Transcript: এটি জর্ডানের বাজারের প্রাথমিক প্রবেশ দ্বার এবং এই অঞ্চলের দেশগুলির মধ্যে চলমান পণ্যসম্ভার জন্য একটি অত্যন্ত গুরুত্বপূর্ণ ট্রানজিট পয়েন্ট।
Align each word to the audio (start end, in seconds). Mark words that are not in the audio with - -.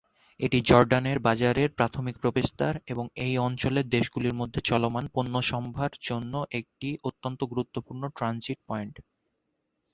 এটি 0.39 0.57
জর্ডানের 0.61 1.17
বাজারের 1.19 1.69
প্রাথমিক 1.77 2.15
প্রবেশ 2.19 2.47
দ্বার 2.51 2.75
এবং 2.87 3.05
এই 3.25 3.33
অঞ্চলের 3.39 3.85
দেশগুলির 3.89 4.37
মধ্যে 4.41 4.59
চলমান 4.69 5.05
পণ্যসম্ভার 5.15 5.91
জন্য 6.01 6.33
একটি 6.59 6.89
অত্যন্ত 7.03 7.39
গুরুত্বপূর্ণ 7.51 8.03
ট্রানজিট 8.17 8.59
পয়েন্ট। 8.67 8.95